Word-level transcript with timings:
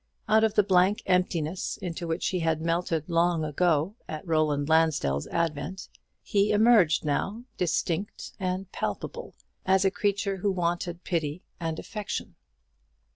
Out 0.27 0.43
of 0.43 0.55
the 0.55 0.63
blank 0.63 1.03
emptiness 1.05 1.77
into 1.77 2.07
which 2.07 2.29
he 2.29 2.39
had 2.39 2.59
melted 2.59 3.07
long 3.07 3.43
ago 3.45 3.93
at 4.09 4.25
Roland 4.27 4.67
Lansdell's 4.67 5.27
advent, 5.27 5.89
he 6.23 6.51
emerged 6.51 7.05
now, 7.05 7.43
distinct 7.57 8.33
and 8.39 8.71
palpable, 8.71 9.35
as 9.63 9.85
a 9.85 9.91
creature 9.91 10.37
who 10.37 10.51
wanted 10.51 11.03
pity 11.03 11.43
and 11.59 11.77
affection. 11.77 12.33